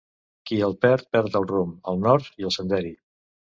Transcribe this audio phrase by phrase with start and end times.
[0.51, 2.93] Qui el perd, perd el rumb, el nord i el senderi.